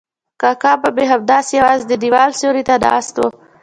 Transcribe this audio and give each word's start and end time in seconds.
کاکا 0.41 0.71
به 0.81 0.89
مې 0.95 1.05
همداسې 1.13 1.51
یوازې 1.59 1.85
د 1.87 1.93
دیوال 2.03 2.29
سیوري 2.39 2.63
ته 2.69 2.75
ناست 2.85 3.15
و. 3.19 3.23